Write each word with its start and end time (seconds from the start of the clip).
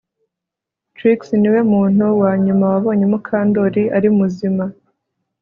Trix 0.95 1.19
niwe 1.39 1.59
muntu 1.73 2.05
wa 2.21 2.31
nyuma 2.45 2.65
wabonye 2.71 3.05
Mukandoli 3.11 3.83
ari 3.97 4.09
muzima 4.17 4.63